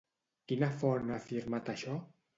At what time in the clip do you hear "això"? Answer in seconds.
1.75-1.99